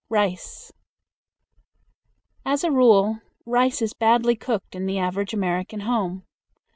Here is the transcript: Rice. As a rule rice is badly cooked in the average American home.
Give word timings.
Rice. 0.09 0.71
As 2.43 2.63
a 2.63 2.71
rule 2.71 3.19
rice 3.45 3.83
is 3.83 3.93
badly 3.93 4.35
cooked 4.35 4.73
in 4.73 4.87
the 4.87 4.97
average 4.97 5.31
American 5.31 5.81
home. 5.81 6.25